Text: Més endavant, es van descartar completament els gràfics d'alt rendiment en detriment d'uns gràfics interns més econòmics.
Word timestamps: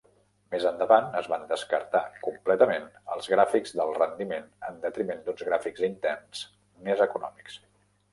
Més 0.53 0.63
endavant, 0.67 1.09
es 1.17 1.27
van 1.33 1.43
descartar 1.49 1.99
completament 2.27 2.87
els 3.15 3.29
gràfics 3.33 3.75
d'alt 3.81 3.99
rendiment 3.99 4.47
en 4.69 4.81
detriment 4.87 5.21
d'uns 5.29 5.45
gràfics 5.51 5.85
interns 5.89 6.43
més 6.89 7.05
econòmics. 7.07 7.61